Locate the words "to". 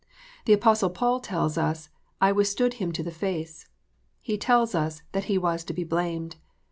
2.93-3.03, 5.65-5.73